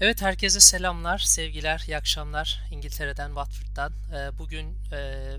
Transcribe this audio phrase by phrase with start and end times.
[0.00, 3.92] Evet herkese selamlar, sevgiler, iyi akşamlar İngiltere'den, Watford'dan.
[3.92, 5.30] Ee, Bugün e,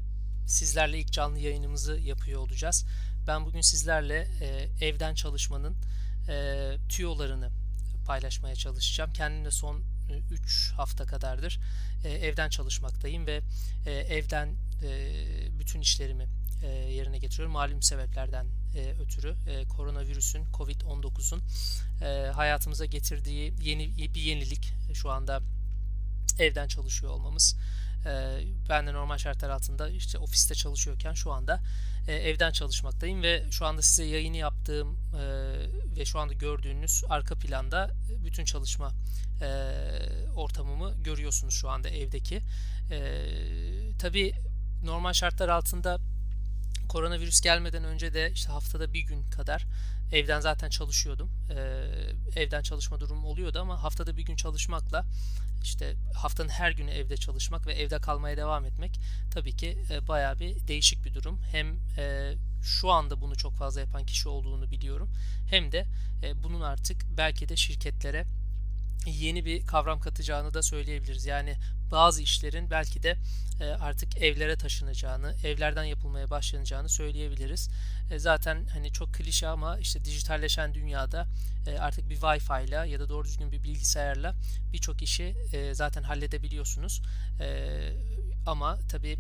[0.47, 2.85] sizlerle ilk canlı yayınımızı yapıyor olacağız.
[3.27, 5.75] Ben bugün sizlerle e, evden çalışmanın
[6.29, 7.49] e, tüyolarını
[8.05, 9.13] paylaşmaya çalışacağım.
[9.13, 9.81] Kendim de son
[10.31, 11.59] 3 hafta kadardır
[12.05, 13.41] evden çalışmaktayım ve
[13.85, 14.49] evden
[15.59, 16.27] bütün işlerimi
[16.63, 17.53] e, yerine getiriyorum.
[17.53, 18.45] Malum sebeplerden
[18.75, 21.41] e, ötürü e, koronavirüsün, Covid-19'un
[22.01, 25.41] e, hayatımıza getirdiği yeni bir yenilik şu anda
[26.39, 27.55] evden çalışıyor olmamız.
[28.69, 31.59] Ben de normal şartlar altında işte ofiste çalışıyorken şu anda
[32.07, 34.97] evden çalışmaktayım ve şu anda size yayını yaptığım
[35.97, 37.91] ve şu anda gördüğünüz arka planda
[38.25, 38.91] bütün çalışma
[40.35, 42.41] ortamımı görüyorsunuz şu anda evdeki.
[43.99, 44.33] Tabii
[44.83, 45.99] normal şartlar altında
[46.87, 49.65] koronavirüs gelmeden önce de işte haftada bir gün kadar
[50.11, 51.29] evden zaten çalışıyordum.
[51.49, 55.05] Ee, evden çalışma durumum oluyordu ama haftada bir gün çalışmakla
[55.63, 58.99] işte haftanın her günü evde çalışmak ve evde kalmaya devam etmek
[59.31, 61.39] tabii ki e, bayağı bir değişik bir durum.
[61.51, 61.67] Hem
[61.97, 65.09] e, şu anda bunu çok fazla yapan kişi olduğunu biliyorum.
[65.49, 65.85] Hem de
[66.23, 68.25] e, bunun artık belki de şirketlere
[69.05, 71.25] yeni bir kavram katacağını da söyleyebiliriz.
[71.25, 71.55] Yani
[71.91, 73.17] bazı işlerin belki de
[73.61, 77.69] e, artık evlere taşınacağını, evlerden yapılmaya başlanacağını söyleyebiliriz.
[78.11, 81.27] E, zaten hani çok klişe ama işte dijitalleşen dünyada
[81.67, 84.35] e, artık bir Wi-Fi ile ya da doğru düzgün bir bilgisayarla
[84.73, 85.35] birçok işi
[85.71, 87.01] zaten halledebiliyorsunuz.
[88.45, 89.19] Ama tabii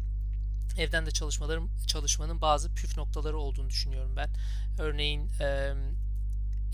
[0.77, 4.29] evden de çalışmaların çalışmanın bazı püf noktaları olduğunu düşünüyorum ben.
[4.79, 5.29] Örneğin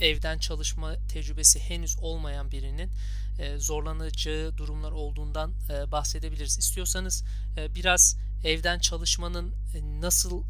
[0.01, 2.91] evden çalışma tecrübesi henüz olmayan birinin
[3.39, 6.57] e, zorlanacağı durumlar olduğundan e, bahsedebiliriz.
[6.59, 7.23] İstiyorsanız
[7.57, 9.53] e, biraz evden çalışmanın
[10.01, 10.43] nasıl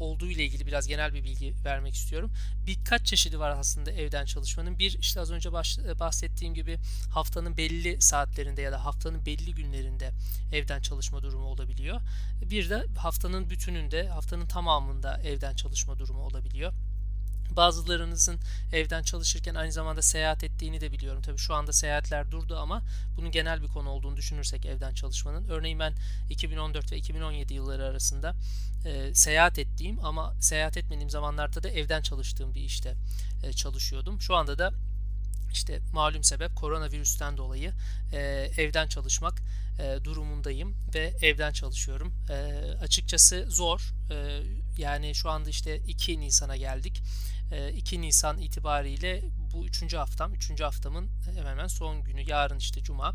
[0.00, 2.30] olduğu ile ilgili biraz genel bir bilgi vermek istiyorum.
[2.66, 4.78] Birkaç çeşidi var aslında evden çalışmanın.
[4.78, 5.52] Bir işte az önce
[6.00, 6.78] bahsettiğim gibi
[7.10, 10.10] haftanın belli saatlerinde ya da haftanın belli günlerinde
[10.52, 12.00] evden çalışma durumu olabiliyor.
[12.42, 16.72] Bir de haftanın bütününde, haftanın tamamında evden çalışma durumu olabiliyor.
[17.50, 18.38] Bazılarınızın
[18.72, 21.22] evden çalışırken aynı zamanda seyahat ettiğini de biliyorum.
[21.22, 22.82] Tabii şu anda seyahatler durdu ama
[23.16, 25.48] bunun genel bir konu olduğunu düşünürsek evden çalışmanın.
[25.48, 25.94] Örneğin ben
[26.30, 28.34] 2014 ve 2017 yılları arasında
[28.84, 32.94] e, seyahat ettiğim ama seyahat etmediğim zamanlarda da evden çalıştığım bir işte
[33.42, 34.20] e, çalışıyordum.
[34.20, 34.72] Şu anda da
[35.52, 37.72] işte malum sebep koronavirüsten dolayı
[38.12, 38.18] e,
[38.56, 39.42] evden çalışmak
[39.78, 42.14] e, durumundayım ve evden çalışıyorum.
[42.30, 42.34] E,
[42.80, 43.94] açıkçası zor.
[44.10, 44.42] E,
[44.78, 47.02] yani şu anda işte 2 Nisan'a geldik.
[47.76, 49.22] 2 Nisan itibariyle
[49.52, 49.94] bu 3.
[49.94, 50.34] haftam.
[50.34, 50.60] 3.
[50.60, 52.30] haftamın hemen hemen son günü.
[52.30, 53.14] Yarın işte Cuma.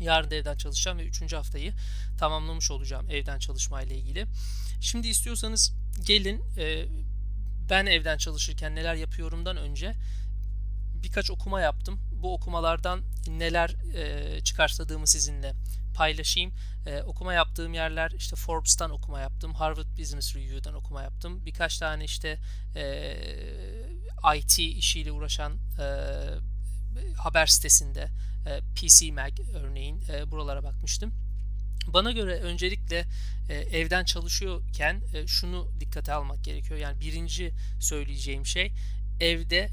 [0.00, 1.32] Yarın da evden çalışacağım ve 3.
[1.32, 1.72] haftayı
[2.18, 4.26] tamamlamış olacağım evden çalışma ile ilgili.
[4.80, 5.72] Şimdi istiyorsanız
[6.06, 6.42] gelin
[7.70, 9.94] ben evden çalışırken neler yapıyorumdan önce
[11.02, 12.00] birkaç okuma yaptım.
[12.22, 13.76] Bu okumalardan neler
[14.44, 15.52] çıkarsadığımı sizinle
[15.96, 16.52] paylaşayım.
[16.86, 21.46] Ee, okuma yaptığım yerler işte Forbes'tan okuma yaptım, Harvard Business Review'dan okuma yaptım.
[21.46, 22.38] Birkaç tane işte
[22.76, 23.16] e,
[24.36, 25.86] IT işiyle uğraşan e,
[27.16, 28.08] haber sitesinde
[28.46, 31.12] e, PC Mag örneğin e, buralara bakmıştım.
[31.86, 33.04] Bana göre öncelikle
[33.48, 36.80] e, evden çalışıyorken e, şunu dikkate almak gerekiyor.
[36.80, 38.72] Yani birinci söyleyeceğim şey
[39.20, 39.70] evde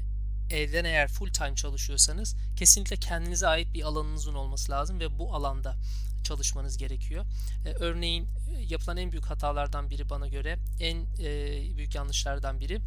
[0.50, 5.76] evden eğer full time çalışıyorsanız kesinlikle kendinize ait bir alanınızın olması lazım ve bu alanda
[6.24, 7.24] çalışmanız gerekiyor.
[7.66, 8.28] E, örneğin
[8.68, 12.80] yapılan en büyük hatalardan biri bana göre en e, büyük yanlışlardan biri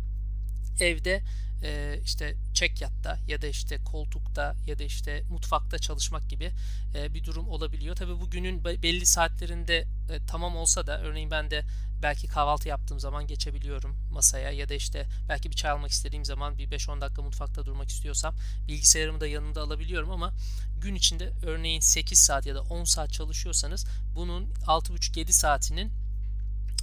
[0.82, 1.22] evde
[1.64, 6.52] e, işte çek yatta ya da işte koltukta ya da işte mutfakta çalışmak gibi
[6.96, 7.96] e, bir durum olabiliyor.
[7.96, 9.78] Tabi bu günün belli saatlerinde
[10.10, 11.64] e, tamam olsa da örneğin ben de
[12.02, 16.58] belki kahvaltı yaptığım zaman geçebiliyorum masaya ya da işte belki bir çay almak istediğim zaman
[16.58, 18.36] bir 5-10 dakika mutfakta durmak istiyorsam
[18.68, 20.34] bilgisayarımı da yanımda alabiliyorum ama
[20.82, 23.86] gün içinde örneğin 8 saat ya da 10 saat çalışıyorsanız
[24.16, 25.92] bunun 6,5-7 saatinin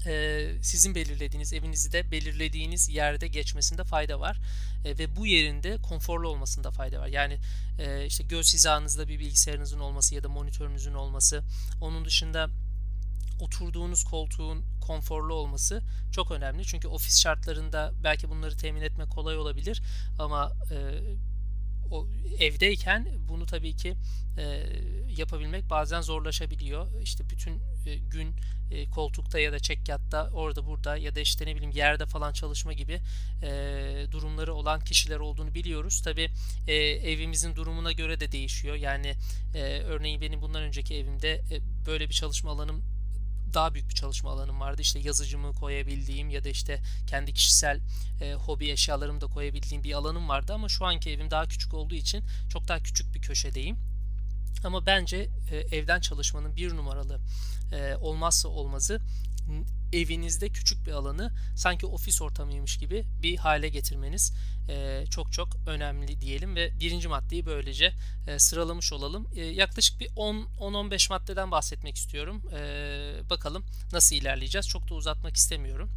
[0.07, 4.41] e, sizin belirlediğiniz evinizde belirlediğiniz yerde geçmesinde fayda var
[4.85, 7.07] e, ve bu yerinde konforlu olmasında fayda var.
[7.07, 7.39] Yani
[7.79, 11.43] e, işte göz hizanızda bir bilgisayarınızın olması ya da monitörünüzün olması,
[11.81, 12.49] onun dışında
[13.41, 16.65] oturduğunuz koltuğun konforlu olması çok önemli.
[16.65, 19.83] Çünkü ofis şartlarında belki bunları temin etmek kolay olabilir
[20.19, 20.77] ama e,
[21.95, 22.07] o
[22.39, 23.95] evdeyken bunu tabii ki
[24.39, 24.67] e,
[25.17, 27.03] yapabilmek bazen zorlaşabiliyor.
[27.03, 27.53] İşte bütün
[27.87, 28.35] e, gün
[28.71, 32.73] e, koltukta ya da çekyatta orada burada ya da işte ne bileyim yerde falan çalışma
[32.73, 33.01] gibi
[33.43, 33.51] e,
[34.11, 36.03] durumları olan kişiler olduğunu biliyoruz.
[36.05, 36.31] Tabii
[36.67, 38.75] e, evimizin durumuna göre de değişiyor.
[38.75, 39.15] Yani
[39.55, 42.94] e, örneğin benim bundan önceki evimde e, böyle bir çalışma alanım
[43.55, 44.83] daha büyük bir çalışma alanım vardı.
[44.83, 47.81] İşte yazıcımı koyabildiğim ya da işte kendi kişisel
[48.21, 51.95] e, hobi eşyalarımı da koyabildiğim bir alanım vardı ama şu anki evim daha küçük olduğu
[51.95, 53.77] için çok daha küçük bir köşedeyim.
[54.65, 57.21] Ama bence e, evden çalışmanın bir numaralı
[57.73, 59.01] e, olmazsa olmazı
[59.93, 64.33] evinizde küçük bir alanı sanki ofis ortamıymış gibi bir hale getirmeniz
[64.69, 67.93] e, çok çok önemli diyelim ve birinci maddeyi böylece
[68.27, 69.29] e, sıralamış olalım.
[69.37, 72.43] E, yaklaşık bir 10-15 maddeden bahsetmek istiyorum.
[73.31, 74.69] Bakalım nasıl ilerleyeceğiz.
[74.69, 75.91] Çok da uzatmak istemiyorum.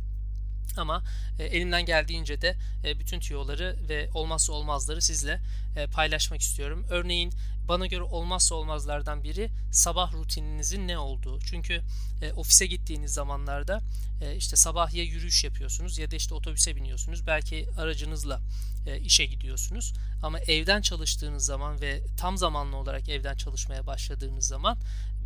[0.78, 1.04] Ama
[1.40, 5.42] e, elimden geldiğince de e, bütün tüyoları ve olmazsa olmazları sizle
[5.76, 6.86] e, paylaşmak istiyorum.
[6.90, 7.34] Örneğin
[7.68, 11.40] bana göre olmazsa olmazlardan biri sabah rutininizin ne olduğu.
[11.40, 11.82] Çünkü
[12.22, 13.82] e, ofise gittiğiniz zamanlarda
[14.22, 17.28] e, işte sabah ya yürüyüş yapıyorsunuz ya da işte otobüse biniyorsunuz.
[17.28, 18.42] Belki aracınızla
[18.88, 19.94] e, işe gidiyorsunuz.
[20.24, 24.78] Ama evden çalıştığınız zaman ve tam zamanlı olarak evden çalışmaya başladığınız zaman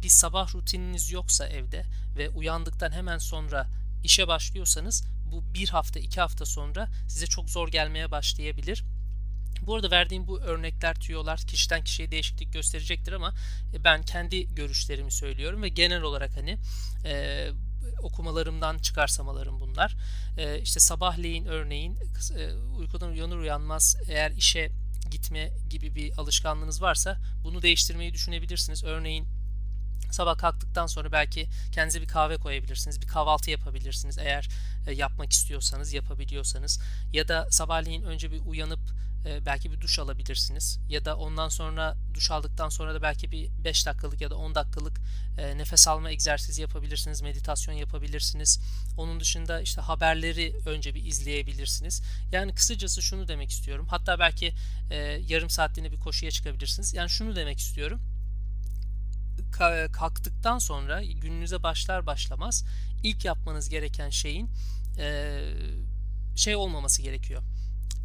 [0.03, 1.85] bir sabah rutininiz yoksa evde
[2.17, 3.67] ve uyandıktan hemen sonra
[4.03, 8.83] işe başlıyorsanız bu bir hafta iki hafta sonra size çok zor gelmeye başlayabilir.
[9.61, 13.33] Bu arada verdiğim bu örnekler, tüyolar kişiden kişiye değişiklik gösterecektir ama
[13.73, 16.57] e, ben kendi görüşlerimi söylüyorum ve genel olarak hani
[17.05, 17.47] e,
[18.01, 19.95] okumalarımdan çıkarsamalarım bunlar.
[20.37, 21.97] E, işte sabahleyin örneğin
[22.37, 24.71] e, uykudan uyanır uyanmaz eğer işe
[25.11, 28.83] gitme gibi bir alışkanlığınız varsa bunu değiştirmeyi düşünebilirsiniz.
[28.83, 29.27] Örneğin
[30.11, 33.01] Sabah kalktıktan sonra belki kendinize bir kahve koyabilirsiniz.
[33.01, 34.49] Bir kahvaltı yapabilirsiniz eğer
[34.87, 36.79] e, yapmak istiyorsanız, yapabiliyorsanız.
[37.13, 38.79] Ya da sabahleyin önce bir uyanıp
[39.25, 40.79] e, belki bir duş alabilirsiniz.
[40.89, 44.55] Ya da ondan sonra duş aldıktan sonra da belki bir 5 dakikalık ya da 10
[44.55, 45.01] dakikalık
[45.37, 47.21] e, nefes alma egzersizi yapabilirsiniz.
[47.21, 48.59] Meditasyon yapabilirsiniz.
[48.97, 52.01] Onun dışında işte haberleri önce bir izleyebilirsiniz.
[52.31, 53.87] Yani kısacası şunu demek istiyorum.
[53.89, 54.53] Hatta belki
[55.27, 56.93] yarım saatliğine bir koşuya çıkabilirsiniz.
[56.93, 58.01] Yani şunu demek istiyorum
[59.91, 62.65] kalktıktan sonra gününüze başlar başlamaz
[63.03, 64.49] ilk yapmanız gereken şeyin
[64.97, 65.39] e,
[66.35, 67.41] şey olmaması gerekiyor.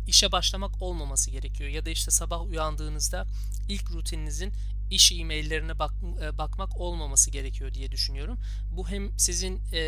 [0.07, 3.27] İşe başlamak olmaması gerekiyor ya da işte sabah uyandığınızda
[3.69, 4.53] ilk rutininizin
[4.91, 5.93] iş e-maillerine bak,
[6.23, 8.39] e, bakmak olmaması gerekiyor diye düşünüyorum.
[8.71, 9.81] Bu hem sizin e,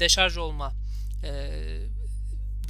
[0.00, 0.72] deşarj olma
[1.24, 1.50] e,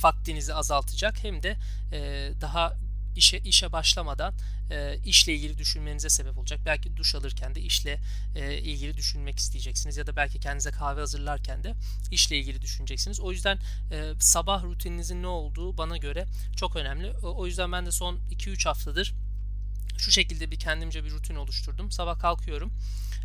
[0.03, 1.57] vaktinizi azaltacak hem de
[1.93, 2.77] e, daha
[3.17, 4.35] işe işe başlamadan
[4.71, 6.61] e, işle ilgili düşünmenize sebep olacak.
[6.67, 8.01] Belki duş alırken de işle
[8.35, 11.75] e, ilgili düşünmek isteyeceksiniz ya da belki kendinize kahve hazırlarken de
[12.11, 13.21] işle ilgili düşüneceksiniz.
[13.21, 13.59] O yüzden
[13.91, 16.27] e, sabah rutininizin ne olduğu bana göre
[16.57, 17.11] çok önemli.
[17.11, 19.15] O, yüzden ben de son 2-3 haftadır
[19.99, 21.91] şu şekilde bir kendimce bir rutin oluşturdum.
[21.91, 22.73] Sabah kalkıyorum.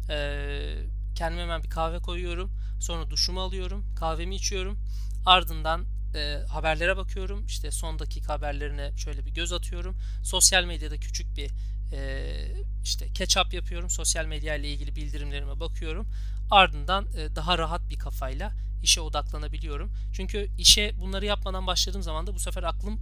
[0.10, 0.78] E,
[1.16, 2.52] kendime hemen bir kahve koyuyorum.
[2.80, 3.86] Sonra duşumu alıyorum.
[3.96, 4.80] Kahvemi içiyorum.
[5.26, 5.86] Ardından
[6.18, 7.46] e, haberlere bakıyorum.
[7.46, 9.98] İşte son dakika haberlerine şöyle bir göz atıyorum.
[10.24, 11.52] Sosyal medyada küçük bir
[11.94, 12.34] e,
[12.84, 13.90] işte catch up yapıyorum.
[13.90, 16.08] Sosyal medya ile ilgili bildirimlerime bakıyorum.
[16.52, 18.52] Ardından e, daha rahat bir kafayla
[18.84, 19.92] işe odaklanabiliyorum.
[20.14, 23.00] Çünkü işe bunları yapmadan başladığım zaman da bu sefer aklım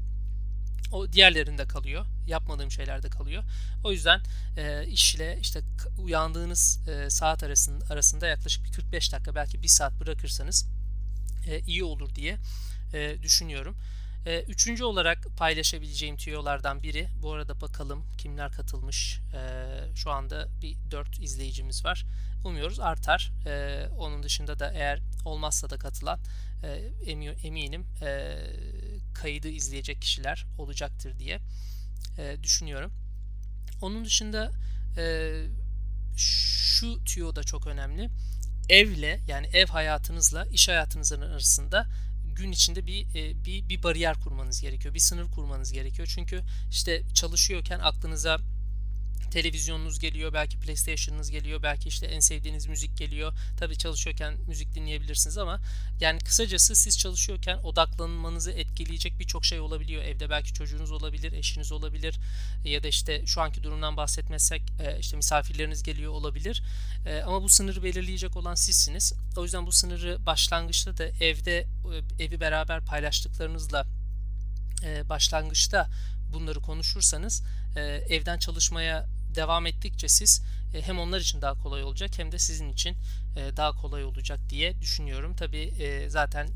[0.92, 2.06] o diğerlerinde kalıyor.
[2.28, 3.44] Yapmadığım şeylerde kalıyor.
[3.84, 4.22] O yüzden
[4.58, 5.62] e, işle işte
[5.98, 10.68] uyandığınız e, saat arasında, arasında yaklaşık bir 45 dakika belki bir saat bırakırsanız
[11.48, 12.38] e, iyi olur diye
[12.96, 13.76] e, düşünüyorum.
[14.26, 17.08] E, üçüncü olarak paylaşabileceğim tüyolardan biri.
[17.22, 19.20] Bu arada bakalım kimler katılmış.
[19.34, 22.06] E, şu anda bir 4 izleyicimiz var.
[22.44, 23.32] Umuyoruz artar.
[23.46, 26.20] E, onun dışında da eğer olmazsa da katılan
[26.64, 26.68] e,
[27.44, 28.38] eminim e,
[29.14, 31.40] kaydı izleyecek kişiler olacaktır diye
[32.18, 32.92] e, düşünüyorum.
[33.82, 34.52] Onun dışında
[34.98, 35.34] e,
[36.18, 38.10] şu tüyo da çok önemli.
[38.70, 41.88] Evle yani ev hayatınızla iş hayatınızın arasında
[42.36, 44.94] gün içinde bir, e, bir bir bariyer kurmanız gerekiyor.
[44.94, 46.08] Bir sınır kurmanız gerekiyor.
[46.16, 48.40] Çünkü işte çalışıyorken aklınıza
[49.32, 53.34] televizyonunuz geliyor, belki PlayStation'ınız geliyor, belki işte en sevdiğiniz müzik geliyor.
[53.58, 55.60] Tabii çalışıyorken müzik dinleyebilirsiniz ama
[56.00, 60.04] yani kısacası siz çalışıyorken odaklanmanızı etkileyecek birçok şey olabiliyor.
[60.04, 62.20] Evde belki çocuğunuz olabilir, eşiniz olabilir
[62.66, 66.64] ya da işte şu anki durumdan bahsetmezsek e, işte misafirleriniz geliyor olabilir.
[67.06, 69.14] E, ama bu sınırı belirleyecek olan sizsiniz.
[69.38, 71.68] O yüzden bu sınırı başlangıçta da evde
[72.20, 73.86] e, evi beraber paylaştıklarınızla
[75.10, 75.90] başlangıçta
[76.34, 77.44] bunları konuşursanız
[78.10, 79.06] evden çalışmaya
[79.36, 80.42] devam ettikçe siz
[80.74, 82.98] e, hem onlar için daha kolay olacak hem de sizin için
[83.36, 85.36] e, daha kolay olacak diye düşünüyorum.
[85.36, 86.48] Tabi e, zaten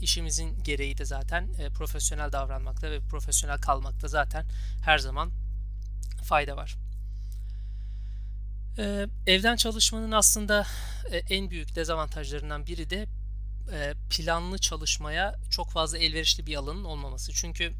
[0.00, 4.46] işimizin gereği de zaten profesyonel davranmakta ve profesyonel kalmakta zaten
[4.84, 5.30] her zaman
[6.22, 6.76] fayda var.
[9.26, 10.66] Evden çalışmanın aslında
[11.30, 13.06] en büyük dezavantajlarından biri de
[14.10, 17.32] planlı çalışmaya çok fazla elverişli bir alanın olmaması.
[17.32, 17.72] Çünkü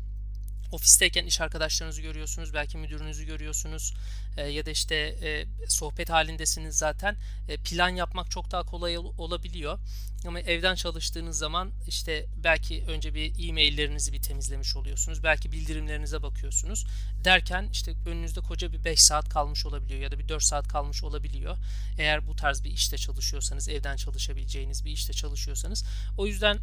[0.72, 3.94] ofisteyken iş arkadaşlarınızı görüyorsunuz, belki müdürünüzü görüyorsunuz
[4.36, 7.16] e, ya da işte e, sohbet halindesiniz zaten.
[7.48, 9.78] E, plan yapmak çok daha kolay ol, olabiliyor.
[10.26, 15.22] Ama evden çalıştığınız zaman işte belki önce bir e-maillerinizi bir temizlemiş oluyorsunuz.
[15.22, 16.86] Belki bildirimlerinize bakıyorsunuz.
[17.24, 21.04] Derken işte önünüzde koca bir 5 saat kalmış olabiliyor ya da bir 4 saat kalmış
[21.04, 21.56] olabiliyor.
[21.98, 25.84] Eğer bu tarz bir işte çalışıyorsanız, evden çalışabileceğiniz bir işte çalışıyorsanız.
[26.16, 26.58] O yüzden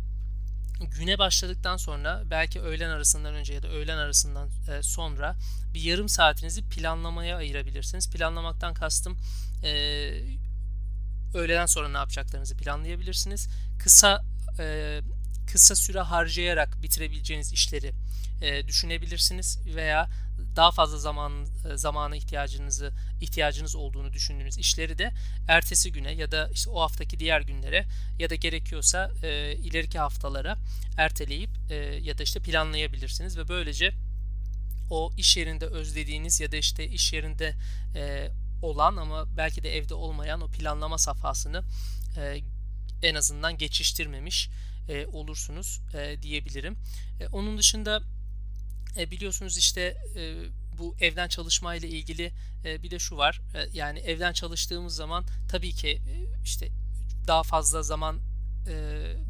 [0.79, 5.35] güne başladıktan sonra belki öğlen arasından önce ya da öğlen arasından e, sonra
[5.73, 8.09] bir yarım saatinizi planlamaya ayırabilirsiniz.
[8.09, 9.17] Planlamaktan kastım
[9.63, 9.73] e,
[11.33, 13.49] öğleden sonra ne yapacaklarınızı planlayabilirsiniz.
[13.79, 14.23] Kısa
[14.59, 14.99] e,
[15.51, 17.93] kısa süre harcayarak bitirebileceğiniz işleri
[18.67, 20.09] düşünebilirsiniz veya
[20.55, 25.11] daha fazla zaman e, zamana ihtiyacınızı ihtiyacınız olduğunu düşündüğünüz işleri de
[25.47, 27.85] ertesi güne ya da işte o haftaki diğer günlere
[28.19, 30.57] ya da gerekiyorsa e, ileriki haftalara
[30.97, 33.93] erteleyip e, ya da işte planlayabilirsiniz ve böylece
[34.89, 37.55] o iş yerinde özlediğiniz ya da işte iş yerinde
[37.95, 38.31] e,
[38.61, 41.63] olan ama belki de evde olmayan o planlama safhasını
[42.17, 42.41] e,
[43.03, 44.49] en azından geçiştirmemiş
[44.89, 46.77] e, olursunuz e, diyebilirim.
[47.19, 48.01] E, onun dışında
[48.97, 50.35] e, biliyorsunuz işte e,
[50.77, 52.33] bu evden çalışma ile ilgili
[52.65, 53.41] e, bir de şu var.
[53.55, 56.69] E, yani evden çalıştığımız zaman tabii ki e, işte
[57.27, 58.19] daha fazla zaman
[58.67, 58.73] e,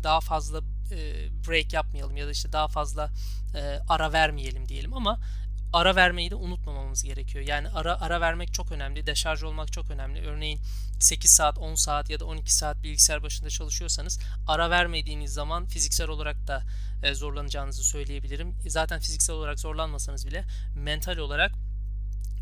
[0.04, 3.12] daha fazla e, break yapmayalım ya da işte daha fazla
[3.56, 5.20] e, ara vermeyelim diyelim ama
[5.74, 7.46] ara vermeyi de unutmamamız gerekiyor.
[7.48, 9.08] Yani ara ara vermek çok önemli.
[9.08, 10.22] Deşarj olmak çok önemli.
[10.22, 10.60] Örneğin
[11.00, 16.08] 8 saat, 10 saat ya da 12 saat bilgisayar başında çalışıyorsanız ara vermediğiniz zaman fiziksel
[16.08, 16.64] olarak da
[17.04, 18.56] e, zorlanacağınızı söyleyebilirim.
[18.68, 21.52] Zaten fiziksel olarak zorlanmasanız bile mental olarak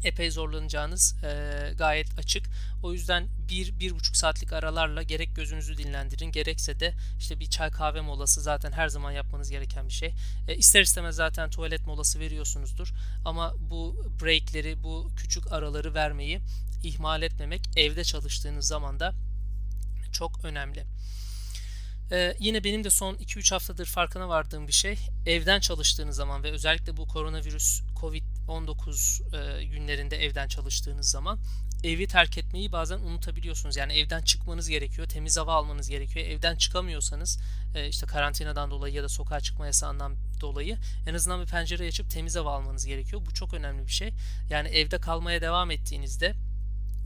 [0.03, 2.45] epey zorlanacağınız e, gayet açık.
[2.83, 7.71] O yüzden bir, bir buçuk saatlik aralarla gerek gözünüzü dinlendirin gerekse de işte bir çay
[7.71, 10.13] kahve molası zaten her zaman yapmanız gereken bir şey.
[10.47, 12.93] E, ister istemez zaten tuvalet molası veriyorsunuzdur.
[13.25, 16.41] Ama bu breakleri, bu küçük araları vermeyi
[16.83, 19.13] ihmal etmemek evde çalıştığınız zaman da
[20.11, 20.85] çok önemli.
[22.11, 26.51] Ee, yine benim de son 2-3 haftadır farkına vardığım bir şey evden çalıştığınız zaman ve
[26.51, 27.81] özellikle bu koronavirüs
[28.47, 31.39] Covid-19 e, günlerinde evden çalıştığınız zaman
[31.83, 33.77] evi terk etmeyi bazen unutabiliyorsunuz.
[33.77, 36.25] Yani evden çıkmanız gerekiyor, temiz hava almanız gerekiyor.
[36.25, 37.39] Evden çıkamıyorsanız
[37.75, 42.11] e, işte karantinadan dolayı ya da sokağa çıkma yasağından dolayı en azından bir pencere açıp
[42.11, 43.21] temiz hava almanız gerekiyor.
[43.25, 44.13] Bu çok önemli bir şey.
[44.49, 46.33] Yani evde kalmaya devam ettiğinizde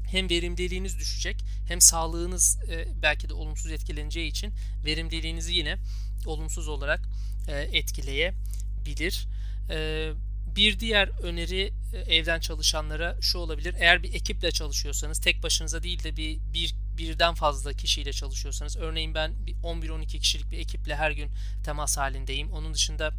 [0.07, 4.53] hem verimliliğiniz düşecek hem sağlığınız e, belki de olumsuz etkileneceği için
[4.85, 5.77] verimliliğinizi yine
[6.25, 7.01] olumsuz olarak
[7.47, 9.27] e, etkileyebilir.
[9.69, 10.11] E,
[10.55, 13.75] bir diğer öneri evden çalışanlara şu olabilir.
[13.79, 19.13] Eğer bir ekiple çalışıyorsanız tek başınıza değil de bir, bir birden fazla kişiyle çalışıyorsanız örneğin
[19.13, 19.33] ben
[19.63, 21.31] 11-12 kişilik bir ekiple her gün
[21.63, 22.51] temas halindeyim.
[22.51, 23.11] Onun dışında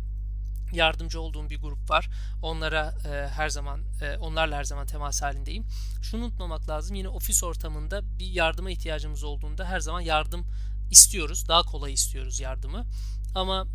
[0.72, 2.08] yardımcı olduğum bir grup var.
[2.42, 5.66] Onlara e, her zaman e, onlarla her zaman temas halindeyim.
[6.02, 6.96] Şunu unutmamak lazım.
[6.96, 10.46] Yine ofis ortamında bir yardıma ihtiyacımız olduğunda her zaman yardım
[10.90, 11.48] istiyoruz.
[11.48, 12.86] Daha kolay istiyoruz yardımı.
[13.34, 13.66] Ama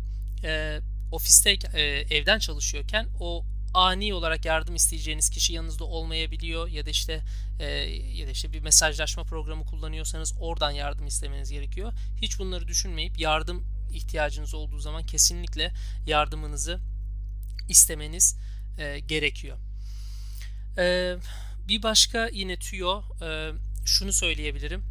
[0.44, 0.80] e,
[1.12, 1.82] ofiste e,
[2.16, 7.22] evden çalışıyorken o ani olarak yardım isteyeceğiniz kişi yanınızda olmayabiliyor ya da işte
[7.60, 7.66] e,
[8.14, 11.92] ya da işte bir mesajlaşma programı kullanıyorsanız oradan yardım istemeniz gerekiyor.
[12.22, 15.72] Hiç bunları düşünmeyip yardım ihtiyacınız olduğu zaman kesinlikle
[16.06, 16.80] yardımınızı
[17.68, 18.36] istemeniz
[18.78, 19.58] e, gerekiyor.
[20.78, 21.16] E,
[21.68, 23.50] bir başka yine tüyo e,
[23.84, 24.84] şunu söyleyebilirim.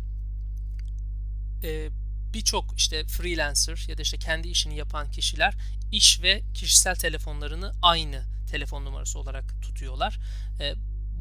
[1.63, 1.89] E,
[2.33, 5.53] Birçok işte freelancer ya da işte kendi işini yapan kişiler
[5.91, 10.19] iş ve kişisel telefonlarını aynı telefon numarası olarak tutuyorlar.
[10.59, 10.73] E,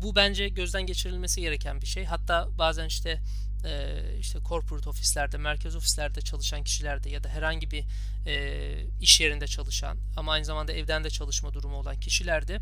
[0.03, 2.05] bu bence gözden geçirilmesi gereken bir şey.
[2.05, 3.21] Hatta bazen işte
[3.65, 7.85] e, işte corporate ofislerde, merkez ofislerde çalışan kişilerde ya da herhangi bir
[8.27, 12.59] e, iş yerinde çalışan ama aynı zamanda evden de çalışma durumu olan kişilerde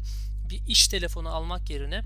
[0.50, 2.02] bir iş telefonu almak yerine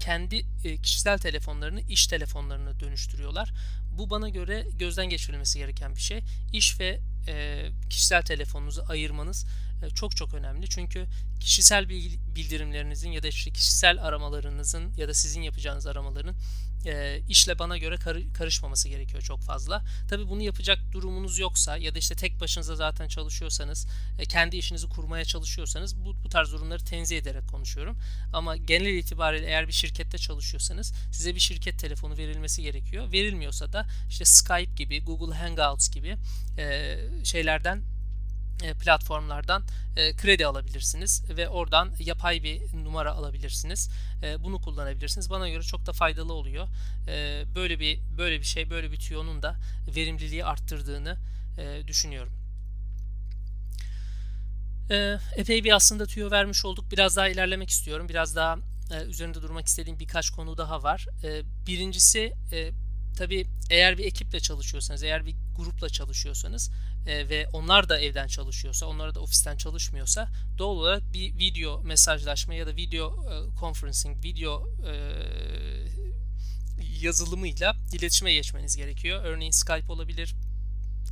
[0.00, 3.52] kendi e, kişisel telefonlarını iş telefonlarına dönüştürüyorlar.
[3.98, 6.20] Bu bana göre gözden geçirilmesi gereken bir şey.
[6.52, 9.46] İş ve e, kişisel telefonunuzu ayırmanız
[9.82, 10.68] e, çok çok önemli.
[10.68, 11.06] Çünkü
[11.40, 11.88] kişisel
[12.34, 16.34] bildirimlerinizin ya da işte kişisel aramalarınızın ya da sizin yapacağınız aramaların
[16.86, 19.84] e, işle bana göre kar- karışmaması gerekiyor çok fazla.
[20.08, 23.86] Tabii bunu yapacak durumunuz yoksa ya da işte tek başınıza zaten çalışıyorsanız,
[24.28, 27.96] kendi işinizi kurmaya çalışıyorsanız bu, bu tarz durumları tenzih ederek konuşuyorum.
[28.32, 33.12] Ama genel itibariyle eğer bir şirkette çalışıyorsanız size bir şirket telefonu verilmesi gerekiyor.
[33.12, 36.16] Verilmiyorsa da işte Skype gibi, Google Hangouts gibi
[36.58, 37.82] e, şeylerden
[38.62, 39.64] e, platformlardan
[39.96, 43.90] e, kredi alabilirsiniz ve oradan yapay bir numara alabilirsiniz.
[44.22, 45.30] E, bunu kullanabilirsiniz.
[45.30, 46.68] Bana göre çok da faydalı oluyor.
[47.54, 49.56] Böyle bir böyle bir şey, böyle bir tüyonun da
[49.96, 51.16] verimliliği arttırdığını
[51.86, 52.32] düşünüyorum.
[55.36, 56.92] Epey bir aslında tüyo vermiş olduk.
[56.92, 58.08] Biraz daha ilerlemek istiyorum.
[58.08, 58.56] Biraz daha
[59.06, 61.06] üzerinde durmak istediğim birkaç konu daha var.
[61.66, 62.32] Birincisi
[63.18, 66.70] tabii eğer bir ekiple çalışıyorsanız, eğer bir grupla çalışıyorsanız
[67.06, 70.28] e, ve onlar da evden çalışıyorsa, onlar da ofisten çalışmıyorsa
[70.58, 74.92] doğal olarak bir video mesajlaşma ya da video e, conferencing, video e,
[77.00, 79.24] yazılımıyla iletişime geçmeniz gerekiyor.
[79.24, 80.34] Örneğin Skype olabilir,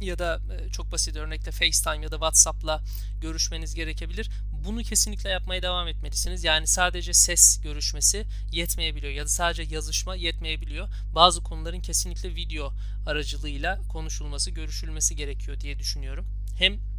[0.01, 2.83] ya da e, çok basit örnekle FaceTime ya da WhatsApp'la
[3.21, 4.31] görüşmeniz gerekebilir.
[4.65, 6.45] Bunu kesinlikle yapmaya devam etmelisiniz.
[6.45, 10.89] Yani sadece ses görüşmesi yetmeyebiliyor ya da sadece yazışma yetmeyebiliyor.
[11.15, 12.75] Bazı konuların kesinlikle video
[13.07, 16.27] aracılığıyla konuşulması, görüşülmesi gerekiyor diye düşünüyorum.
[16.59, 16.90] Hem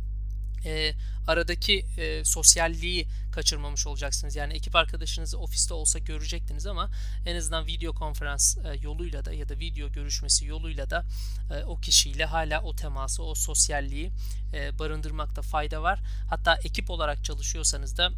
[0.66, 0.94] e,
[1.28, 4.36] aradaki e, sosyalliği kaçırmamış olacaksınız.
[4.36, 6.90] Yani ekip arkadaşınızı ofiste olsa görecektiniz ama
[7.26, 11.06] en azından video konferans e, yoluyla da ya da video görüşmesi yoluyla da
[11.52, 14.12] e, o kişiyle hala o teması, o sosyalliği
[14.54, 16.00] e, barındırmakta fayda var.
[16.30, 18.12] Hatta ekip olarak çalışıyorsanız da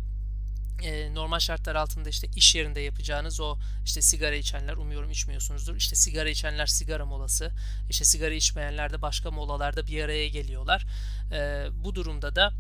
[0.82, 5.76] e, normal şartlar altında işte iş yerinde yapacağınız o işte sigara içenler umuyorum içmiyorsunuzdur.
[5.76, 7.52] İşte sigara içenler sigara molası,
[7.90, 10.86] işte sigara içmeyenler de başka molalarda bir araya geliyorlar.
[11.32, 12.54] E, bu durumda da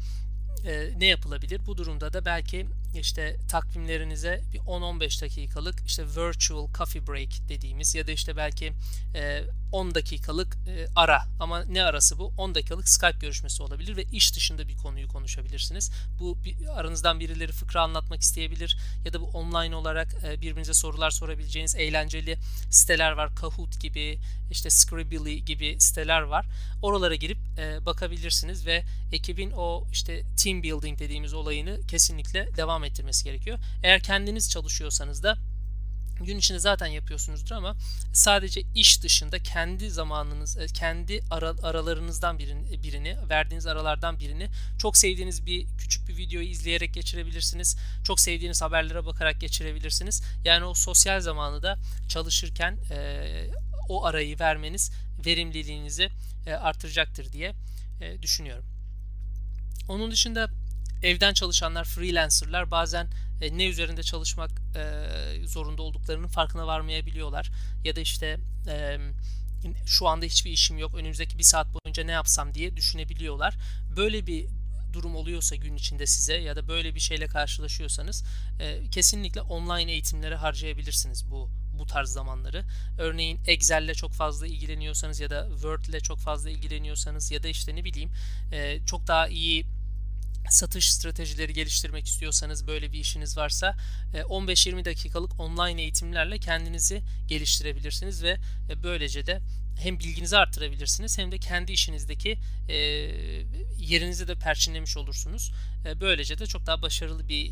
[0.66, 1.62] e, ne yapılabilir?
[1.66, 2.68] Bu durumda da belki
[3.00, 8.74] işte takvimlerinize bir 10-15 dakikalık işte virtual coffee break dediğimiz ya da işte belki
[9.16, 12.34] e, 10 dakikalık e, ara ama ne arası bu?
[12.38, 15.92] 10 dakikalık Skype görüşmesi olabilir ve iş dışında bir konuyu konuşabilirsiniz.
[16.20, 16.38] Bu
[16.76, 22.38] aranızdan birileri fıkra anlatmak isteyebilir ya da bu online olarak e, birbirinize sorular sorabileceğiniz eğlenceli
[22.70, 23.36] siteler var.
[23.36, 24.20] Kahoot gibi,
[24.52, 26.46] işte Scribbly gibi siteler var.
[26.82, 33.24] Oralara girip e, bakabilirsiniz ve ekibin o işte team building dediğimiz olayını kesinlikle devam ettirmesi
[33.24, 33.60] gerekiyor.
[33.84, 35.38] Eğer kendiniz çalışıyorsanız da
[36.20, 37.76] gün içinde zaten yapıyorsunuzdur ama
[38.14, 44.98] sadece iş dışında kendi zamanınız, e, kendi ara, aralarınızdan birini, birini, verdiğiniz aralardan birini çok
[44.98, 47.78] sevdiğiniz bir küçük bir videoyu izleyerek geçirebilirsiniz.
[48.04, 50.24] Çok sevdiğiniz haberlere bakarak geçirebilirsiniz.
[50.46, 51.78] Yani o sosyal zamanı da
[52.10, 53.48] çalışırken e,
[53.90, 54.92] o arayı vermeniz
[55.26, 56.10] verimliliğinizi
[56.48, 57.54] e, artıracaktır diye
[58.02, 58.66] e, düşünüyorum.
[59.88, 60.50] Onun dışında
[61.04, 63.08] evden çalışanlar, freelancerlar bazen
[63.42, 67.52] e, ne üzerinde çalışmak e, zorunda olduklarının farkına varmayabiliyorlar.
[67.84, 68.98] Ya da işte e,
[69.86, 73.58] şu anda hiçbir işim yok, önümüzdeki bir saat boyunca ne yapsam diye düşünebiliyorlar.
[73.96, 74.46] Böyle bir
[74.94, 78.24] durum oluyorsa gün içinde size ya da böyle bir şeyle karşılaşıyorsanız
[78.60, 82.66] e, kesinlikle online eğitimlere harcayabilirsiniz bu bu tarz zamanları.
[82.98, 87.84] Örneğin Excel'le çok fazla ilgileniyorsanız ya da Word'le çok fazla ilgileniyorsanız ya da işte ne
[87.84, 88.12] bileyim
[88.52, 89.66] e, çok daha iyi
[90.50, 93.78] satış stratejileri geliştirmek istiyorsanız böyle bir işiniz varsa
[94.14, 98.38] 15-20 e, dakikalık online eğitimlerle kendinizi geliştirebilirsiniz ve
[98.70, 99.42] e, böylece de
[99.80, 102.76] hem bilginizi arttırabilirsiniz hem de kendi işinizdeki e,
[103.80, 105.52] yerinizi de perçinlemiş olursunuz.
[106.02, 107.52] böylece de çok daha başarılı bir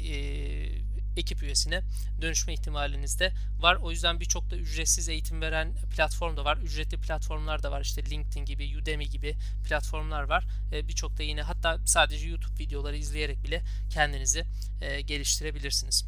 [1.18, 1.82] ekip üyesine
[2.22, 3.76] dönüşme ihtimaliniz de var.
[3.76, 6.58] O yüzden birçok da ücretsiz eğitim veren platform da var.
[6.58, 7.82] Ücretli platformlar da var.
[7.82, 9.36] İşte LinkedIn gibi, Udemy gibi
[9.68, 10.46] platformlar var.
[10.72, 14.46] E, birçok da yine hatta sadece YouTube videoları izleyerek bile kendinizi
[14.82, 16.06] e, geliştirebilirsiniz.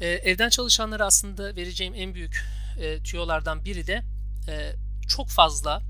[0.00, 2.44] E, evden çalışanlara aslında vereceğim en büyük
[3.04, 4.02] tüyolardan biri de
[5.08, 5.82] çok fazla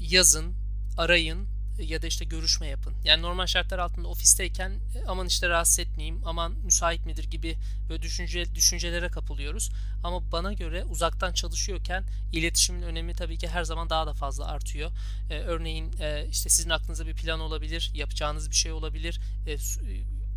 [0.00, 0.54] yazın,
[0.96, 2.94] arayın, ya da işte görüşme yapın.
[3.04, 7.56] Yani normal şartlar altında ofisteyken e, aman işte rahatsız etmeyeyim, aman müsait midir gibi
[7.88, 9.70] böyle düşünce düşüncelere kapılıyoruz.
[10.04, 14.90] Ama bana göre uzaktan çalışıyorken iletişimin önemi tabii ki her zaman daha da fazla artıyor.
[15.30, 19.20] Ee, örneğin e, işte sizin aklınızda bir plan olabilir, yapacağınız bir şey olabilir.
[19.46, 19.56] E, e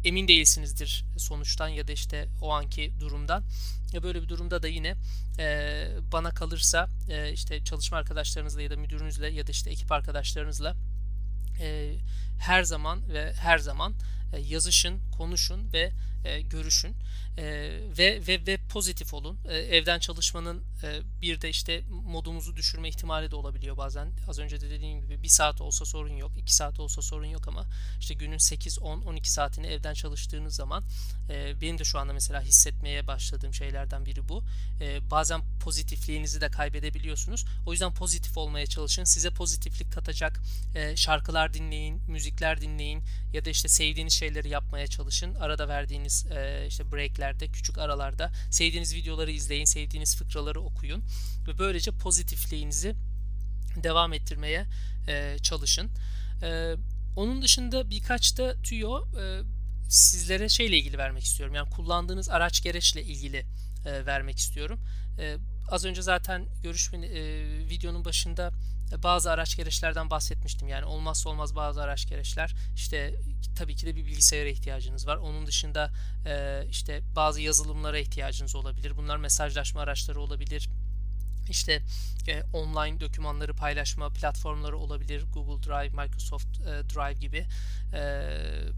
[0.04, 3.44] emin değilsinizdir sonuçtan ya da işte o anki durumdan.
[4.04, 4.96] Böyle bir durumda da yine
[5.40, 10.76] e, bana kalırsa e, işte çalışma arkadaşlarınızla ya da müdürünüzle ya da işte ekip arkadaşlarınızla
[11.60, 11.96] e,
[12.40, 13.94] her zaman ve her zaman
[14.38, 15.92] yazışın, konuşun ve
[16.26, 16.96] e, görüşün
[17.38, 17.44] e,
[17.98, 19.38] ve, ve ve pozitif olun.
[19.50, 24.12] E, evden çalışmanın e, bir de işte modumuzu düşürme ihtimali de olabiliyor bazen.
[24.28, 27.48] Az önce de dediğim gibi bir saat olsa sorun yok, iki saat olsa sorun yok
[27.48, 27.66] ama
[28.00, 30.84] işte günün 8, 10, 12 saatini evden çalıştığınız zaman
[31.30, 34.44] e, benim de şu anda mesela hissetmeye başladığım şeylerden biri bu.
[34.82, 37.46] E, bazen pozitifliğinizi de kaybedebiliyorsunuz.
[37.66, 39.04] O yüzden pozitif olmaya çalışın.
[39.04, 40.42] Size pozitiflik katacak
[40.76, 45.36] e, şarkılar dinleyin, müzikler dinleyin ya da işte sevdiğiniz şeyleri yapmaya çalışın.
[45.36, 51.04] Arada verdiğiniz e, işte breaklerde, küçük aralarda sevdiğiniz videoları izleyin, sevdiğiniz fıkraları okuyun
[51.48, 52.96] ve böylece pozitifliğinizi
[53.84, 54.66] devam ettirmeye
[55.08, 55.90] e, çalışın.
[56.44, 56.76] E,
[57.16, 59.42] onun dışında birkaç da tüyo e,
[59.90, 61.56] sizlere şeyle ilgili vermek istiyorum.
[61.56, 63.46] Yani kullandığınız araç gereçle ilgili
[63.86, 64.80] e, vermek istiyorum.
[65.20, 65.38] E,
[65.72, 68.52] az önce zaten görüşme e, videonun başında
[69.04, 70.68] bazı araç gereçlerden bahsetmiştim.
[70.68, 72.56] Yani olmazsa olmaz bazı araç gereçler.
[72.76, 73.16] İşte
[73.56, 75.18] tabii ki de bir bilgisayara ihtiyacınız var.
[75.18, 75.92] Onun dışında
[76.26, 78.98] e, işte bazı yazılımlara ihtiyacınız olabilir.
[78.98, 80.70] Bunlar mesajlaşma araçları olabilir
[81.50, 81.82] işte
[82.28, 85.24] e, online dokümanları paylaşma platformları olabilir.
[85.34, 87.46] Google Drive, Microsoft e, Drive gibi
[87.94, 88.30] e,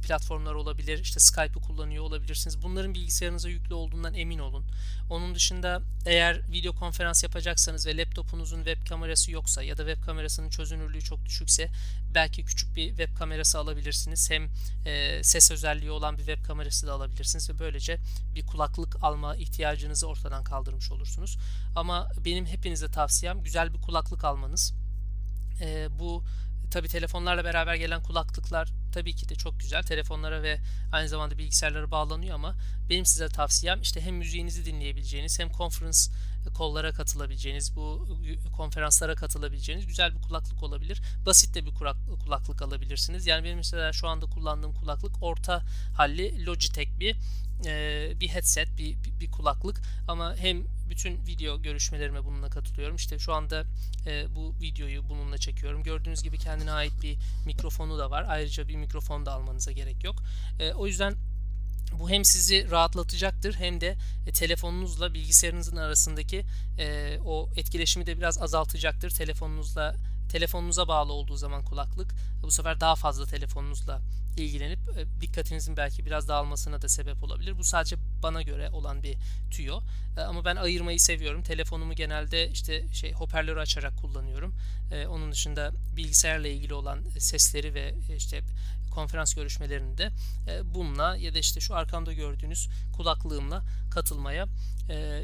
[0.07, 0.99] platformlar olabilir.
[0.99, 2.61] İşte Skype'ı kullanıyor olabilirsiniz.
[2.61, 4.65] Bunların bilgisayarınıza yüklü olduğundan emin olun.
[5.09, 10.49] Onun dışında eğer video konferans yapacaksanız ve laptopunuzun web kamerası yoksa ya da web kamerasının
[10.49, 11.69] çözünürlüğü çok düşükse
[12.15, 14.31] belki küçük bir web kamerası alabilirsiniz.
[14.31, 14.49] Hem
[14.85, 17.97] e, ses özelliği olan bir web kamerası da alabilirsiniz ve böylece
[18.35, 21.37] bir kulaklık alma ihtiyacınızı ortadan kaldırmış olursunuz.
[21.75, 24.73] Ama benim hepinize tavsiyem güzel bir kulaklık almanız.
[25.61, 26.23] E, bu
[26.71, 29.83] tabi telefonlarla beraber gelen kulaklıklar tabii ki de çok güzel.
[29.83, 30.59] Telefonlara ve
[30.91, 32.55] aynı zamanda bilgisayarlara bağlanıyor ama
[32.89, 36.09] benim size tavsiyem işte hem müziğinizi dinleyebileceğiniz hem konferans
[36.53, 38.07] kollara katılabileceğiniz, bu
[38.57, 41.01] konferanslara katılabileceğiniz güzel bir kulaklık olabilir.
[41.25, 41.71] Basit de bir
[42.25, 43.27] kulaklık alabilirsiniz.
[43.27, 45.63] Yani benim mesela şu anda kullandığım kulaklık orta
[45.97, 47.15] halli Logitech bir
[48.19, 52.95] bir headset, bir, bir kulaklık ama hem bütün video görüşmelerime bununla katılıyorum.
[52.95, 53.65] İşte şu anda
[54.05, 55.83] e, bu videoyu bununla çekiyorum.
[55.83, 58.25] Gördüğünüz gibi kendine ait bir mikrofonu da var.
[58.27, 60.15] Ayrıca bir mikrofon da almanıza gerek yok.
[60.59, 61.15] E, o yüzden
[61.99, 66.45] bu hem sizi rahatlatacaktır hem de e, telefonunuzla bilgisayarınızın arasındaki
[66.77, 69.09] e, o etkileşimi de biraz azaltacaktır.
[69.09, 69.95] Telefonunuzla
[70.31, 74.01] telefonunuza bağlı olduğu zaman kulaklık bu sefer daha fazla telefonunuzla
[74.37, 77.57] ilgilenip e, dikkatinizin belki biraz dağılmasına da sebep olabilir.
[77.57, 79.17] Bu sadece bana göre olan bir
[79.51, 79.81] tüyo.
[80.17, 81.43] E, ama ben ayırmayı seviyorum.
[81.43, 84.55] Telefonumu genelde işte şey hoparlörü açarak kullanıyorum.
[84.91, 88.41] E, onun dışında bilgisayarla ilgili olan sesleri ve işte
[88.91, 90.11] konferans görüşmelerinde
[90.63, 94.47] bununla ya da işte şu arkamda gördüğünüz kulaklığımla katılmaya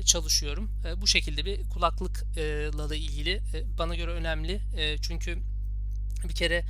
[0.06, 0.71] çalışıyorum.
[1.01, 3.41] Bu şekilde bir kulaklıkla da ilgili
[3.77, 4.62] bana göre önemli.
[5.01, 5.38] Çünkü
[6.30, 6.65] bir kere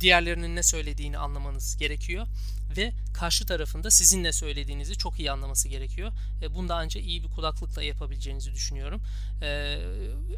[0.00, 2.26] diğerlerinin ne söylediğini anlamanız gerekiyor
[2.76, 6.12] ve karşı tarafında sizin ne söylediğinizi çok iyi anlaması gerekiyor.
[6.42, 9.02] E, bunu da ancak iyi bir kulaklıkla yapabileceğinizi düşünüyorum.
[9.42, 9.78] E,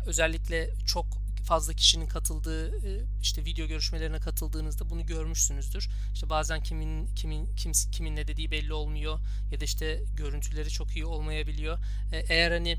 [0.07, 1.07] özellikle çok
[1.49, 5.89] fazla kişinin katıldığı e, işte video görüşmelerine katıldığınızda bunu görmüşsünüzdür.
[6.15, 9.19] İşte bazen kimin kimin kim kimin ne dediği belli olmuyor
[9.53, 11.79] ya da işte görüntüleri çok iyi olmayabiliyor.
[12.13, 12.79] E, eğer hani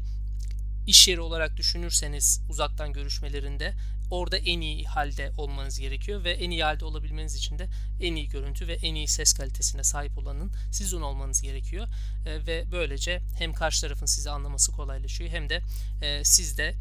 [0.88, 3.74] iş yeri olarak düşünürseniz uzaktan görüşmelerinde
[4.12, 7.68] orada en iyi halde olmanız gerekiyor ve en iyi halde olabilmeniz için de
[8.02, 11.88] en iyi görüntü ve en iyi ses kalitesine sahip olanın sizin olmanız gerekiyor
[12.26, 15.62] e, ve böylece hem karşı tarafın sizi anlaması kolaylaşıyor hem de
[16.02, 16.76] e, siz de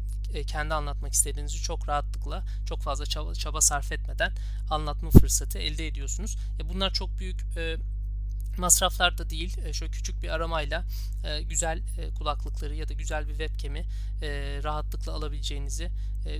[0.47, 4.31] kendi anlatmak istediğinizi çok rahatlıkla, çok fazla çaba, çaba sarf etmeden
[4.69, 6.37] anlatma fırsatı elde ediyorsunuz.
[6.59, 7.77] E, bunlar çok büyük e,
[8.57, 9.57] masraflar da değil.
[9.65, 10.85] E, şöyle küçük bir aramayla
[11.23, 13.85] e, güzel e, kulaklıkları ya da güzel bir webcam'i
[14.63, 15.91] rahatlıkla alabileceğinizi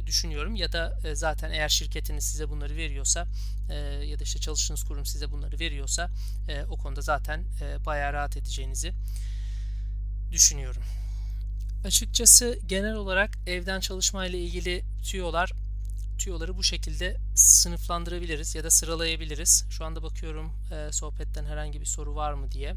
[0.05, 0.55] düşünüyorum.
[0.55, 3.27] Ya da zaten eğer şirketiniz size bunları veriyorsa
[4.05, 6.09] ya da işte çalıştığınız kurum size bunları veriyorsa
[6.69, 7.43] o konuda zaten
[7.85, 8.93] bayağı rahat edeceğinizi
[10.31, 10.83] düşünüyorum.
[11.83, 15.51] Açıkçası genel olarak evden çalışma ile ilgili tüyolar
[16.17, 19.65] tüyoları bu şekilde sınıflandırabiliriz ya da sıralayabiliriz.
[19.69, 22.75] Şu anda bakıyorum e, sohbetten herhangi bir soru var mı diye.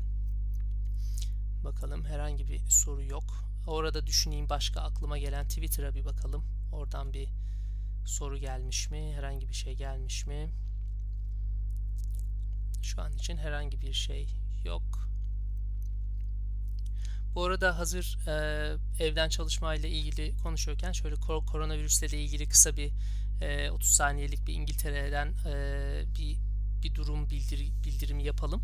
[1.64, 3.24] Bakalım herhangi bir soru yok.
[3.66, 6.44] Orada düşüneyim başka aklıma gelen Twitter'a bir bakalım.
[6.72, 7.28] Oradan bir
[8.06, 9.12] soru gelmiş mi?
[9.16, 10.50] Herhangi bir şey gelmiş mi?
[12.82, 14.28] Şu an için herhangi bir şey
[14.64, 15.11] yok.
[17.34, 22.92] Bu arada hazır e, evden çalışma ile ilgili konuşuyorken şöyle koronavirüsle de ilgili kısa bir
[23.40, 25.54] e, 30 saniyelik bir İngiltere'den e,
[26.18, 26.36] bir
[26.82, 28.62] bir durum bildir, bildirimi yapalım.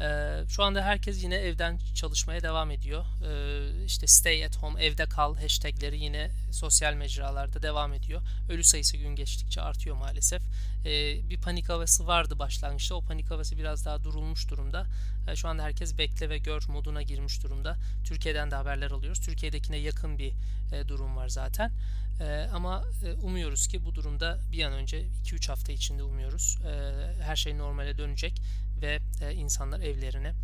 [0.00, 3.04] Ee, şu anda herkes yine evden çalışmaya devam ediyor.
[3.24, 8.22] Ee, işte stay at home, evde kal hashtagleri yine sosyal mecralarda devam ediyor.
[8.48, 10.42] Ölü sayısı gün geçtikçe artıyor maalesef.
[10.84, 12.94] Ee, bir panik havası vardı başlangıçta.
[12.94, 14.86] O panik havası biraz daha durulmuş durumda.
[15.28, 17.76] Ee, şu anda herkes bekle ve gör moduna girmiş durumda.
[18.04, 19.20] Türkiye'den de haberler alıyoruz.
[19.20, 20.32] Türkiye'dekine yakın bir
[20.72, 21.72] e, durum var zaten.
[22.20, 26.58] Ee, ama e, umuyoruz ki bu durumda bir an önce 2-3 hafta içinde umuyoruz.
[26.64, 28.42] Ee, her şey normale dönecek
[28.82, 30.34] ve e, insanlar evlerine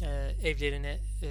[0.00, 0.06] e,
[0.42, 1.28] evlerine e,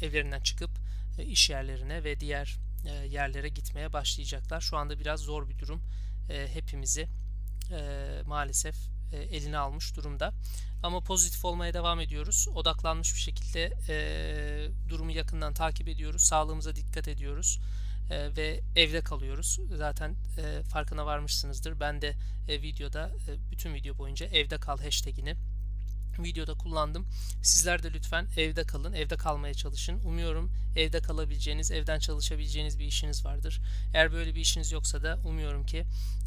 [0.00, 0.70] evlerinden çıkıp
[1.18, 4.60] e, iş yerlerine ve diğer e, yerlere gitmeye başlayacaklar.
[4.60, 5.82] Şu anda biraz zor bir durum.
[6.30, 7.08] E, hepimizi
[7.72, 8.76] e, maalesef
[9.12, 10.32] e, eline almış durumda.
[10.82, 12.48] Ama pozitif olmaya devam ediyoruz.
[12.54, 16.22] Odaklanmış bir şekilde e, durumu yakından takip ediyoruz.
[16.22, 17.60] Sağlığımıza dikkat ediyoruz.
[18.10, 19.58] E, ve evde kalıyoruz.
[19.70, 21.80] Zaten e, farkına varmışsınızdır.
[21.80, 22.14] Ben de
[22.48, 25.36] e, videoda e, bütün video boyunca evde kal hashtagini
[26.18, 27.06] videoda kullandım.
[27.42, 30.00] Sizler de lütfen evde kalın, evde kalmaya çalışın.
[30.04, 33.60] Umuyorum evde kalabileceğiniz, evden çalışabileceğiniz bir işiniz vardır.
[33.94, 35.84] Eğer böyle bir işiniz yoksa da umuyorum ki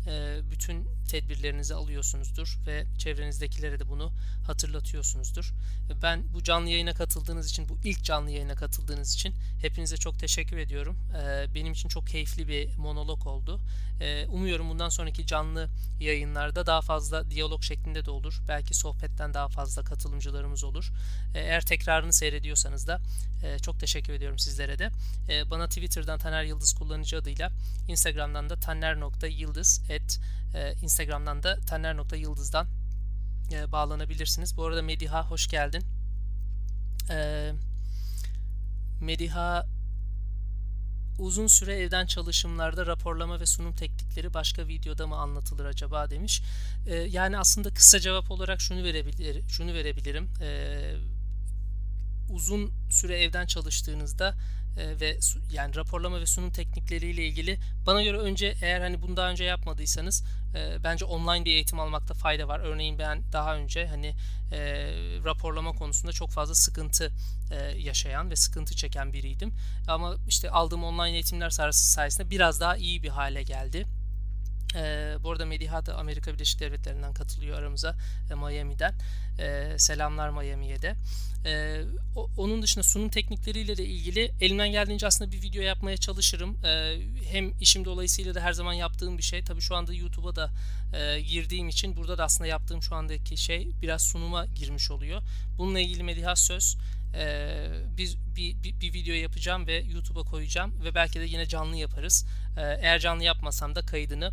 [0.08, 4.12] e, bütün tedbirlerinizi alıyorsunuzdur ve çevrenizdekilere de bunu
[4.48, 5.54] hatırlatıyorsunuzdur.
[6.02, 10.58] Ben bu canlı yayına katıldığınız için, bu ilk canlı yayına katıldığınız için hepinize çok teşekkür
[10.58, 10.98] ediyorum.
[11.14, 13.60] E, benim için çok keyifli bir monolog oldu.
[14.02, 15.70] E, umuyorum bundan sonraki canlı
[16.00, 18.42] yayınlarda daha fazla diyalog şeklinde de olur.
[18.48, 20.92] Belki sohbetten daha fazla katılımcılarımız olur.
[21.36, 23.02] Eğer tekrarını seyrediyorsanız da
[23.62, 24.90] çok teşekkür ediyorum sizlere de.
[25.52, 27.52] Bana Twitter'dan Taner Yıldız kullanıcı adıyla,
[27.88, 30.20] Instagram'dan da taner.yıldız et
[30.82, 32.68] Instagram'dan da taner.yıldız'dan
[33.72, 34.58] bağlanabilirsiniz.
[34.58, 35.84] Bu arada Mediha hoş geldin.
[39.02, 39.68] Mediha
[41.20, 46.42] uzun süre evden çalışımlarda raporlama ve sunum teknikleri başka videoda mı anlatılır acaba demiş.
[46.88, 49.50] Ee, yani aslında kısa cevap olarak şunu verebilirim.
[49.50, 50.30] Şunu verebilirim.
[50.42, 50.96] Ee,
[52.30, 54.36] uzun süre evden çalıştığınızda
[54.78, 55.18] e, ve
[55.52, 60.24] yani raporlama ve sunum teknikleriyle ilgili bana göre önce eğer hani bunu daha önce yapmadıysanız
[60.56, 62.60] e, bence online bir eğitim almakta fayda var.
[62.60, 64.16] Örneğin ben daha önce hani
[64.52, 64.60] e,
[65.26, 67.12] raporlama konusunda çok fazla sıkıntı
[67.52, 69.54] e, yaşayan ve sıkıntı çeken biriydim.
[69.88, 73.86] Ama işte aldığım online eğitimler sayesinde biraz daha iyi bir hale geldi.
[74.76, 77.96] E, bu arada Mediha da Amerika Birleşik Devletleri'nden katılıyor aramıza
[78.32, 78.94] e, Miami'den.
[79.40, 80.96] E, selamlar Miami'ye de.
[81.46, 81.82] E,
[82.16, 86.66] o, onun dışında sunum teknikleriyle de ilgili elimden geldiğince aslında bir video yapmaya çalışırım.
[86.66, 86.98] E,
[87.30, 89.44] hem işim dolayısıyla da her zaman yaptığım bir şey.
[89.44, 90.52] Tabii şu anda YouTube'a da
[90.94, 95.22] e, girdiğim için burada da aslında yaptığım şu andaki şey biraz sunuma girmiş oluyor.
[95.58, 96.78] Bununla ilgili Mediha söz
[97.14, 101.76] e, bir, bir, bir, bir video yapacağım ve YouTube'a koyacağım ve belki de yine canlı
[101.76, 102.26] yaparız.
[102.58, 104.32] E, eğer canlı yapmasam da kaydını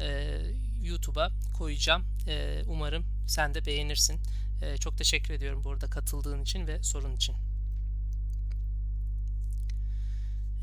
[0.00, 0.38] e,
[0.82, 2.04] YouTube'a koyacağım.
[2.26, 4.20] E, umarım sen de beğenirsin.
[4.62, 7.36] E, çok teşekkür ediyorum burada katıldığın için ve sorun için.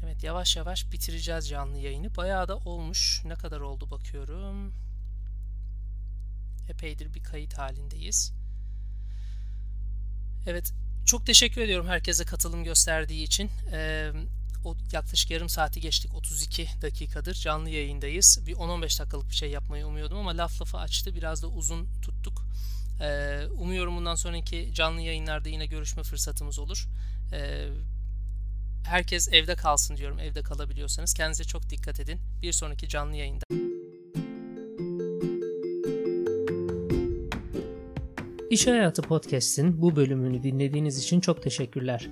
[0.05, 2.15] Evet yavaş yavaş bitireceğiz canlı yayını.
[2.15, 3.21] Bayağı da olmuş.
[3.25, 4.73] Ne kadar oldu bakıyorum.
[6.69, 8.33] Epeydir bir kayıt halindeyiz.
[10.47, 10.73] Evet
[11.11, 13.51] çok teşekkür ediyorum herkese katılım gösterdiği için.
[13.71, 14.11] Ee,
[14.65, 16.15] o yaklaşık yarım saati geçtik.
[16.15, 18.39] 32 dakikadır canlı yayındayız.
[18.47, 21.15] Bir 10-15 dakikalık bir şey yapmayı umuyordum ama laf lafı açtı.
[21.15, 22.45] Biraz da uzun tuttuk.
[23.01, 26.87] Ee, umuyorum bundan sonraki canlı yayınlarda yine görüşme fırsatımız olur.
[27.33, 27.67] Ee,
[28.83, 30.19] herkes evde kalsın diyorum.
[30.19, 31.13] Evde kalabiliyorsanız.
[31.13, 32.19] Kendinize çok dikkat edin.
[32.41, 33.70] Bir sonraki canlı yayında.
[38.51, 42.09] İş Hayatı Podcast'in bu bölümünü dinlediğiniz için çok teşekkürler.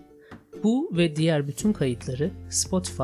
[0.63, 3.03] Bu ve diğer bütün kayıtları Spotify,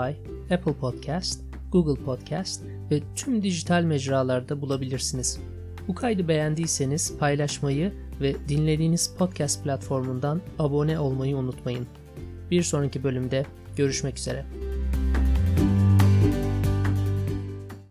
[0.53, 5.39] Apple Podcast, Google Podcast ve tüm dijital mecralarda bulabilirsiniz.
[5.87, 11.87] Bu kaydı beğendiyseniz paylaşmayı ve dinlediğiniz podcast platformundan abone olmayı unutmayın.
[12.51, 13.45] Bir sonraki bölümde
[13.77, 14.45] görüşmek üzere.